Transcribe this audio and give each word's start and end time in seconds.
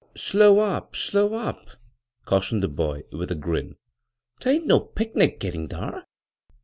"Slow 0.31 0.57
up, 0.61 0.95
slow 0.95 1.35
up," 1.35 1.67
cautioned 2.25 2.63
the 2.63 2.67
boy 2.67 3.03
with 3.11 3.29
a 3.29 3.35
grin." 3.35 3.75
'Tain't 4.39 4.65
no 4.65 4.79
picnic 4.79 5.39
gittin' 5.39 5.67
thar. 5.67 6.05